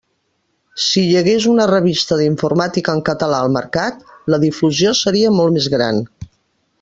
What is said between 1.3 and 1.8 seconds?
una